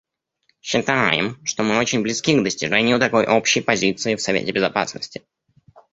Считаем, 0.61 1.45
что 1.45 1.61
мы 1.61 1.77
очень 1.77 2.01
близки 2.01 2.35
к 2.35 2.43
достижению 2.43 2.99
такой 2.99 3.27
общей 3.27 3.61
позиции 3.61 4.15
в 4.15 4.19
Совете 4.19 4.51
Безопасности. 4.51 5.21